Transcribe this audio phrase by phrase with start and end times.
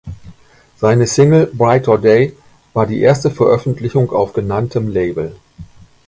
[0.77, 2.35] Seine Single "Brighter Day"
[2.73, 5.35] war die erste Veröffentlichung auf genanntem Label.